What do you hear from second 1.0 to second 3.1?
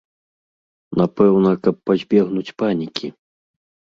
Напэўна, каб пазбегнуць панікі.